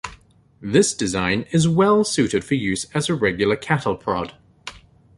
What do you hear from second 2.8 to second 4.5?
as a regular cattle prod.